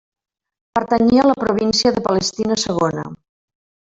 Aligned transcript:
Pertanyia 0.77 1.25
a 1.25 1.29
la 1.31 1.35
província 1.43 1.91
de 1.97 2.03
Palestina 2.09 2.59
Segona. 2.65 3.07